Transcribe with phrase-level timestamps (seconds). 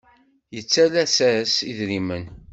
[0.55, 2.23] Yettalas-as idrimen.